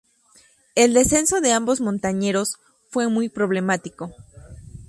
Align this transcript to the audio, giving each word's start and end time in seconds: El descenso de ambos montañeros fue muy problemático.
El 0.73 0.95
descenso 0.95 1.41
de 1.41 1.51
ambos 1.53 1.79
montañeros 1.79 2.57
fue 2.89 3.07
muy 3.07 3.29
problemático. 3.29 4.11